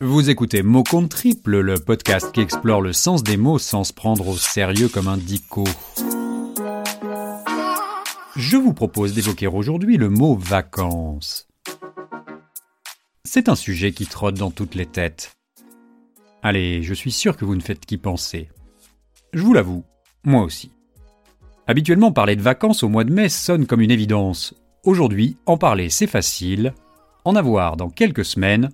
Vous 0.00 0.30
écoutez 0.30 0.62
Mot 0.62 0.84
compte 0.84 1.08
triple, 1.08 1.58
le 1.58 1.74
podcast 1.74 2.30
qui 2.30 2.40
explore 2.40 2.80
le 2.80 2.92
sens 2.92 3.24
des 3.24 3.36
mots 3.36 3.58
sans 3.58 3.82
se 3.82 3.92
prendre 3.92 4.28
au 4.28 4.36
sérieux 4.36 4.88
comme 4.88 5.08
un 5.08 5.16
dico. 5.16 5.64
Je 8.36 8.56
vous 8.56 8.72
propose 8.72 9.12
d'évoquer 9.12 9.48
aujourd'hui 9.48 9.96
le 9.96 10.08
mot 10.08 10.36
vacances. 10.36 11.48
C'est 13.24 13.48
un 13.48 13.56
sujet 13.56 13.90
qui 13.90 14.06
trotte 14.06 14.36
dans 14.36 14.52
toutes 14.52 14.76
les 14.76 14.86
têtes. 14.86 15.36
Allez, 16.44 16.84
je 16.84 16.94
suis 16.94 17.10
sûr 17.10 17.36
que 17.36 17.44
vous 17.44 17.56
ne 17.56 17.60
faites 17.60 17.84
qu'y 17.84 17.98
penser. 17.98 18.48
Je 19.32 19.42
vous 19.42 19.52
l'avoue, 19.52 19.82
moi 20.22 20.44
aussi. 20.44 20.70
Habituellement, 21.66 22.12
parler 22.12 22.36
de 22.36 22.42
vacances 22.42 22.84
au 22.84 22.88
mois 22.88 23.02
de 23.02 23.12
mai 23.12 23.28
sonne 23.28 23.66
comme 23.66 23.80
une 23.80 23.90
évidence. 23.90 24.54
Aujourd'hui, 24.84 25.38
en 25.44 25.58
parler, 25.58 25.90
c'est 25.90 26.06
facile. 26.06 26.72
En 27.24 27.34
avoir 27.34 27.76
dans 27.76 27.90
quelques 27.90 28.24
semaines, 28.24 28.70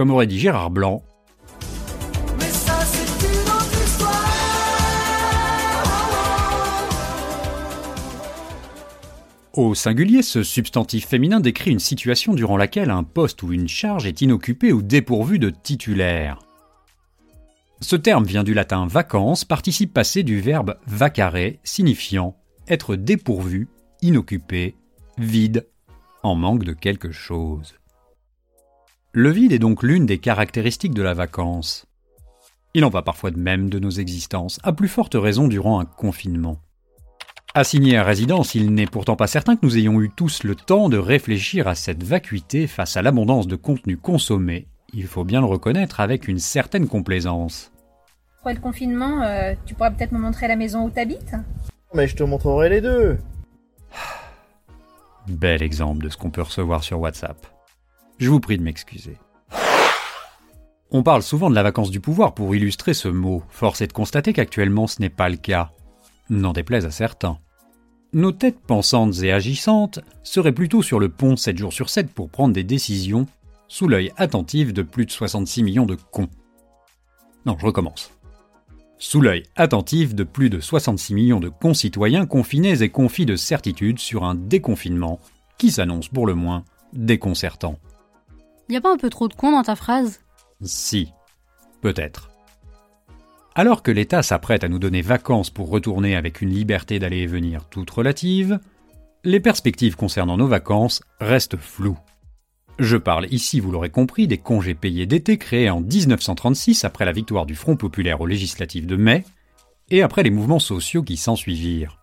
comme 0.00 0.12
aurait 0.12 0.26
dit 0.26 0.38
Gérard 0.38 0.70
Blanc. 0.70 1.02
Au 9.52 9.74
singulier, 9.74 10.22
ce 10.22 10.42
substantif 10.42 11.06
féminin 11.06 11.38
décrit 11.40 11.70
une 11.70 11.78
situation 11.78 12.32
durant 12.32 12.56
laquelle 12.56 12.88
un 12.88 13.02
poste 13.02 13.42
ou 13.42 13.52
une 13.52 13.68
charge 13.68 14.06
est 14.06 14.22
inoccupé 14.22 14.72
ou 14.72 14.80
dépourvu 14.80 15.38
de 15.38 15.50
titulaire. 15.50 16.38
Ce 17.82 17.96
terme 17.96 18.24
vient 18.24 18.42
du 18.42 18.54
latin 18.54 18.86
vacances, 18.86 19.44
participe 19.44 19.92
passé 19.92 20.22
du 20.22 20.40
verbe 20.40 20.78
vacare, 20.86 21.58
signifiant 21.62 22.38
être 22.68 22.96
dépourvu, 22.96 23.68
inoccupé, 24.00 24.76
vide, 25.18 25.68
en 26.22 26.36
manque 26.36 26.64
de 26.64 26.72
quelque 26.72 27.12
chose. 27.12 27.74
Le 29.12 29.30
vide 29.30 29.50
est 29.50 29.58
donc 29.58 29.82
l'une 29.82 30.06
des 30.06 30.18
caractéristiques 30.18 30.94
de 30.94 31.02
la 31.02 31.14
vacance. 31.14 31.86
Il 32.74 32.84
en 32.84 32.90
va 32.90 33.02
parfois 33.02 33.32
de 33.32 33.40
même 33.40 33.68
de 33.68 33.80
nos 33.80 33.90
existences, 33.90 34.60
à 34.62 34.72
plus 34.72 34.86
forte 34.86 35.16
raison 35.16 35.48
durant 35.48 35.80
un 35.80 35.84
confinement. 35.84 36.58
Assigné 37.52 37.96
à 37.96 38.04
résidence, 38.04 38.54
il 38.54 38.72
n'est 38.72 38.86
pourtant 38.86 39.16
pas 39.16 39.26
certain 39.26 39.56
que 39.56 39.66
nous 39.66 39.76
ayons 39.76 40.00
eu 40.00 40.10
tous 40.14 40.44
le 40.44 40.54
temps 40.54 40.88
de 40.88 40.96
réfléchir 40.96 41.66
à 41.66 41.74
cette 41.74 42.04
vacuité 42.04 42.68
face 42.68 42.96
à 42.96 43.02
l'abondance 43.02 43.48
de 43.48 43.56
contenu 43.56 43.96
consommé, 43.96 44.68
il 44.94 45.08
faut 45.08 45.24
bien 45.24 45.40
le 45.40 45.46
reconnaître 45.46 45.98
avec 45.98 46.28
une 46.28 46.38
certaine 46.38 46.86
complaisance. 46.86 47.72
Après 48.38 48.54
le 48.54 48.60
confinement, 48.60 49.22
euh, 49.22 49.54
tu 49.66 49.74
pourrais 49.74 49.92
peut-être 49.92 50.12
me 50.12 50.20
montrer 50.20 50.46
la 50.46 50.54
maison 50.54 50.84
où 50.84 50.90
t'habites? 50.90 51.34
Mais 51.94 52.06
je 52.06 52.14
te 52.14 52.22
montrerai 52.22 52.68
les 52.68 52.80
deux 52.80 53.18
Bel 55.26 55.62
exemple 55.64 56.04
de 56.04 56.08
ce 56.08 56.16
qu'on 56.16 56.30
peut 56.30 56.42
recevoir 56.42 56.84
sur 56.84 57.00
WhatsApp. 57.00 57.59
Je 58.20 58.28
vous 58.28 58.38
prie 58.38 58.58
de 58.58 58.62
m'excuser. 58.62 59.16
On 60.90 61.02
parle 61.02 61.22
souvent 61.22 61.48
de 61.48 61.54
la 61.54 61.62
vacance 61.62 61.90
du 61.90 62.00
pouvoir 62.00 62.34
pour 62.34 62.54
illustrer 62.54 62.92
ce 62.92 63.08
mot. 63.08 63.42
Force 63.48 63.80
est 63.80 63.86
de 63.86 63.94
constater 63.94 64.34
qu'actuellement 64.34 64.86
ce 64.86 65.00
n'est 65.00 65.08
pas 65.08 65.30
le 65.30 65.38
cas. 65.38 65.72
N'en 66.28 66.52
déplaise 66.52 66.84
à 66.84 66.90
certains. 66.90 67.38
Nos 68.12 68.32
têtes 68.32 68.60
pensantes 68.60 69.22
et 69.22 69.32
agissantes 69.32 70.00
seraient 70.22 70.52
plutôt 70.52 70.82
sur 70.82 71.00
le 71.00 71.08
pont 71.08 71.36
7 71.36 71.56
jours 71.56 71.72
sur 71.72 71.88
7 71.88 72.12
pour 72.12 72.28
prendre 72.28 72.52
des 72.52 72.62
décisions 72.62 73.26
sous 73.68 73.88
l'œil 73.88 74.12
attentif 74.18 74.74
de 74.74 74.82
plus 74.82 75.06
de 75.06 75.12
66 75.12 75.62
millions 75.62 75.86
de 75.86 75.94
cons. 75.94 76.28
Non, 77.46 77.56
je 77.58 77.64
recommence. 77.64 78.12
Sous 78.98 79.22
l'œil 79.22 79.44
attentif 79.56 80.14
de 80.14 80.24
plus 80.24 80.50
de 80.50 80.60
66 80.60 81.14
millions 81.14 81.40
de 81.40 81.48
concitoyens 81.48 82.26
confinés 82.26 82.82
et 82.82 82.90
confis 82.90 83.24
de 83.24 83.36
certitude 83.36 83.98
sur 83.98 84.24
un 84.24 84.34
déconfinement 84.34 85.20
qui 85.56 85.70
s'annonce 85.70 86.08
pour 86.08 86.26
le 86.26 86.34
moins 86.34 86.64
déconcertant. 86.92 87.78
Y 88.70 88.76
a 88.76 88.80
pas 88.80 88.92
un 88.92 88.96
peu 88.96 89.10
trop 89.10 89.26
de 89.26 89.34
cons 89.34 89.50
dans 89.50 89.64
ta 89.64 89.74
phrase? 89.74 90.20
Si, 90.62 91.12
peut-être. 91.80 92.30
Alors 93.56 93.82
que 93.82 93.90
l'État 93.90 94.22
s'apprête 94.22 94.62
à 94.62 94.68
nous 94.68 94.78
donner 94.78 95.02
vacances 95.02 95.50
pour 95.50 95.70
retourner 95.70 96.14
avec 96.14 96.40
une 96.40 96.50
liberté 96.50 97.00
d'aller 97.00 97.18
et 97.18 97.26
venir 97.26 97.64
toute 97.68 97.90
relative, 97.90 98.60
les 99.24 99.40
perspectives 99.40 99.96
concernant 99.96 100.36
nos 100.36 100.46
vacances 100.46 101.02
restent 101.18 101.56
floues. 101.56 101.98
Je 102.78 102.96
parle 102.96 103.26
ici, 103.32 103.58
vous 103.58 103.72
l'aurez 103.72 103.90
compris, 103.90 104.28
des 104.28 104.38
congés 104.38 104.76
payés 104.76 105.04
d'été 105.04 105.36
créés 105.36 105.68
en 105.68 105.80
1936 105.80 106.84
après 106.84 107.04
la 107.04 107.12
victoire 107.12 107.46
du 107.46 107.56
Front 107.56 107.74
populaire 107.74 108.20
aux 108.20 108.26
législatives 108.26 108.86
de 108.86 108.96
mai 108.96 109.24
et 109.90 110.02
après 110.02 110.22
les 110.22 110.30
mouvements 110.30 110.60
sociaux 110.60 111.02
qui 111.02 111.16
s'ensuivirent. 111.16 111.98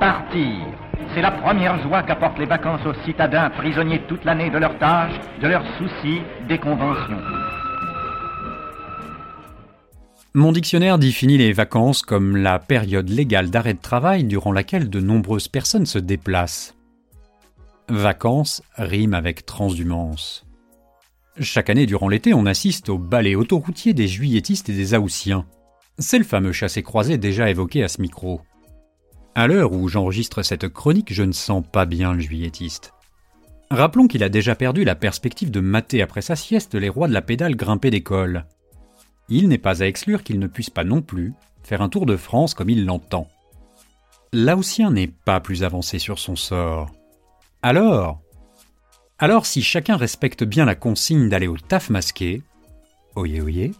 Partir 0.00 0.73
c'est 1.14 1.22
la 1.22 1.30
première 1.30 1.80
joie 1.82 2.02
qu'apportent 2.02 2.38
les 2.38 2.46
vacances 2.46 2.84
aux 2.84 2.94
citadins 3.04 3.48
prisonniers 3.50 4.02
toute 4.08 4.24
l'année 4.24 4.50
de 4.50 4.58
leurs 4.58 4.78
tâches, 4.78 5.14
de 5.40 5.46
leurs 5.46 5.64
soucis, 5.78 6.20
des 6.48 6.58
conventions. 6.58 7.20
Mon 10.34 10.50
dictionnaire 10.50 10.98
définit 10.98 11.38
les 11.38 11.52
vacances 11.52 12.02
comme 12.02 12.36
la 12.36 12.58
période 12.58 13.08
légale 13.08 13.50
d'arrêt 13.50 13.74
de 13.74 13.80
travail 13.80 14.24
durant 14.24 14.50
laquelle 14.50 14.90
de 14.90 15.00
nombreuses 15.00 15.46
personnes 15.46 15.86
se 15.86 16.00
déplacent. 16.00 16.74
Vacances 17.88 18.62
rime 18.76 19.14
avec 19.14 19.46
transhumance. 19.46 20.44
Chaque 21.38 21.70
année 21.70 21.86
durant 21.86 22.08
l'été, 22.08 22.34
on 22.34 22.46
assiste 22.46 22.88
au 22.88 22.98
ballet 22.98 23.36
autoroutier 23.36 23.92
des 23.92 24.08
juilletistes 24.08 24.68
et 24.68 24.74
des 24.74 24.94
haussiens. 24.94 25.46
C'est 25.98 26.18
le 26.18 26.24
fameux 26.24 26.52
chassé-croisé 26.52 27.18
déjà 27.18 27.48
évoqué 27.48 27.84
à 27.84 27.88
ce 27.88 28.00
micro. 28.00 28.40
À 29.36 29.48
l'heure 29.48 29.72
où 29.72 29.88
j'enregistre 29.88 30.42
cette 30.42 30.68
chronique, 30.68 31.12
je 31.12 31.24
ne 31.24 31.32
sens 31.32 31.64
pas 31.70 31.86
bien 31.86 32.12
le 32.12 32.20
juillettiste. 32.20 32.94
Rappelons 33.70 34.06
qu'il 34.06 34.22
a 34.22 34.28
déjà 34.28 34.54
perdu 34.54 34.84
la 34.84 34.94
perspective 34.94 35.50
de 35.50 35.58
mater 35.58 36.02
après 36.02 36.22
sa 36.22 36.36
sieste 36.36 36.74
les 36.74 36.88
rois 36.88 37.08
de 37.08 37.12
la 37.12 37.22
pédale 37.22 37.56
grimper 37.56 37.90
d'école. 37.90 38.46
Il 39.28 39.48
n'est 39.48 39.58
pas 39.58 39.82
à 39.82 39.86
exclure 39.86 40.22
qu'il 40.22 40.38
ne 40.38 40.46
puisse 40.46 40.70
pas 40.70 40.84
non 40.84 41.02
plus 41.02 41.32
faire 41.64 41.82
un 41.82 41.88
tour 41.88 42.06
de 42.06 42.16
France 42.16 42.54
comme 42.54 42.70
il 42.70 42.84
l'entend. 42.84 43.26
Laotien 44.32 44.92
n'est 44.92 45.08
pas 45.08 45.40
plus 45.40 45.64
avancé 45.64 45.98
sur 45.98 46.20
son 46.20 46.36
sort. 46.36 46.92
Alors 47.62 48.20
Alors 49.18 49.46
si 49.46 49.62
chacun 49.62 49.96
respecte 49.96 50.44
bien 50.44 50.64
la 50.64 50.74
consigne 50.76 51.28
d'aller 51.28 51.48
au 51.48 51.56
taf 51.56 51.90
masqué, 51.90 52.42
oyez 53.16 53.40
oyez, 53.40 53.72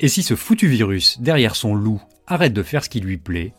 et 0.00 0.08
si 0.08 0.22
ce 0.22 0.36
foutu 0.36 0.66
virus 0.66 1.20
derrière 1.20 1.56
son 1.56 1.74
loup 1.74 2.02
arrête 2.26 2.52
de 2.52 2.62
faire 2.62 2.84
ce 2.84 2.90
qui 2.90 3.00
lui 3.00 3.16
plaît, 3.16 3.54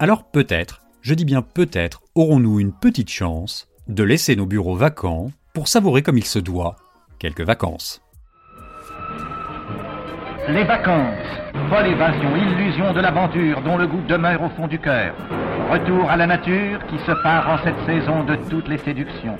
alors 0.00 0.24
peut-être, 0.24 0.80
je 1.02 1.12
dis 1.12 1.26
bien 1.26 1.42
peut-être, 1.42 2.00
aurons-nous 2.14 2.58
une 2.58 2.72
petite 2.72 3.10
chance 3.10 3.68
de 3.86 4.02
laisser 4.02 4.34
nos 4.34 4.46
bureaux 4.46 4.74
vacants 4.74 5.30
pour 5.52 5.68
savourer 5.68 6.02
comme 6.02 6.16
il 6.16 6.24
se 6.24 6.38
doit 6.38 6.76
quelques 7.18 7.42
vacances. 7.42 8.00
Les 10.48 10.64
vacances, 10.64 11.18
folle 11.68 11.88
évasion, 11.88 12.34
illusion 12.34 12.94
de 12.94 13.00
l'aventure 13.00 13.60
dont 13.60 13.76
le 13.76 13.86
goût 13.86 14.00
demeure 14.08 14.42
au 14.42 14.48
fond 14.48 14.66
du 14.68 14.78
cœur. 14.78 15.14
Retour 15.70 16.08
à 16.08 16.16
la 16.16 16.26
nature 16.26 16.80
qui 16.86 16.96
se 17.00 17.12
part 17.22 17.50
en 17.50 17.62
cette 17.62 17.84
saison 17.84 18.24
de 18.24 18.36
toutes 18.48 18.68
les 18.68 18.78
séductions. 18.78 19.36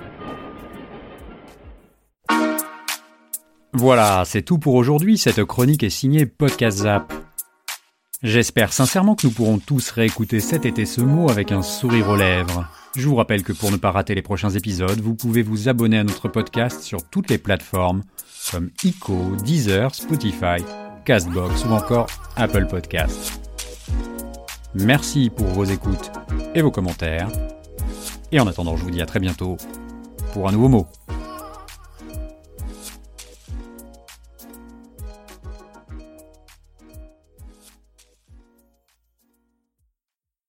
Voilà, 3.73 4.25
c'est 4.27 4.43
tout 4.43 4.59
pour 4.59 4.75
aujourd'hui. 4.75 5.17
Cette 5.17 5.43
chronique 5.45 5.83
est 5.85 5.89
signée 5.89 6.27
Podcast 6.27 6.79
Zap. 6.81 7.20
J'espère 8.23 8.75
sincèrement 8.75 9.15
que 9.15 9.27
nous 9.27 9.33
pourrons 9.33 9.59
tous 9.59 9.93
réécouter 9.93 10.41
cet 10.41 10.67
été 10.67 10.85
ce 10.85 11.01
mot 11.01 11.31
avec 11.31 11.53
un 11.53 11.63
sourire 11.63 12.11
aux 12.11 12.17
lèvres. 12.17 12.69
Je 12.95 13.09
vous 13.09 13.17
rappelle 13.17 13.43
que 13.43 13.55
pour 13.55 13.71
ne 13.71 13.79
pas 13.79 13.93
rater 13.93 14.15
les 14.15 14.21
prochains 14.21 14.51
épisodes, 14.51 15.01
vous 15.01 15.15
pouvez 15.15 15.41
vous 15.41 15.71
abonner 15.71 15.97
à 15.97 16.05
notre 16.05 16.29
podcast 16.29 16.83
sur 16.83 17.03
toutes 17.03 17.31
les 17.31 17.39
plateformes 17.39 18.03
comme 18.51 18.71
ICO, 18.85 19.37
Deezer, 19.43 19.95
Spotify, 19.95 20.63
Castbox 21.07 21.65
ou 21.65 21.71
encore 21.71 22.09
Apple 22.37 22.67
Podcast. 22.67 23.41
Merci 24.75 25.31
pour 25.35 25.47
vos 25.47 25.65
écoutes 25.65 26.13
et 26.55 26.61
vos 26.61 26.71
commentaires. 26.71 27.29
Et 28.33 28.39
en 28.39 28.47
attendant, 28.47 28.77
je 28.77 28.83
vous 28.83 28.91
dis 28.91 29.01
à 29.01 29.07
très 29.07 29.21
bientôt 29.21 29.57
pour 30.35 30.47
un 30.47 30.53
nouveau 30.53 30.69
mot. 30.69 30.87